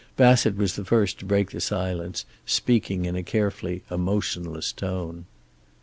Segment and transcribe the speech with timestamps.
[0.17, 5.27] Bassett was the first to break the silence, speaking in a carefully emotionless tone.